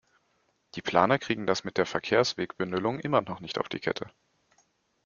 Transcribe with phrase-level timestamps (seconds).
[0.73, 4.09] Die Planer kriegen das mit der Verkehrswegebündelung immer noch nicht auf die Kette.